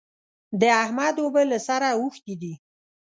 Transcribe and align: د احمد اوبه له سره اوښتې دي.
د 0.59 0.63
احمد 0.83 1.15
اوبه 1.23 1.41
له 1.51 1.57
سره 1.67 1.87
اوښتې 1.99 2.35
دي. 2.41 2.53